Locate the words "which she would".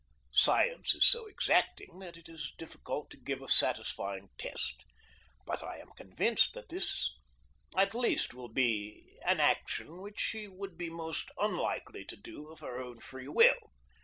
10.01-10.75